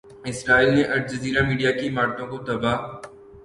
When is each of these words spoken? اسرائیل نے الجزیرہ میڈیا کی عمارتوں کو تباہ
اسرائیل 0.29 0.69
نے 0.75 0.83
الجزیرہ 0.95 1.45
میڈیا 1.47 1.71
کی 1.71 1.87
عمارتوں 1.89 2.27
کو 2.27 2.37
تباہ 2.45 2.77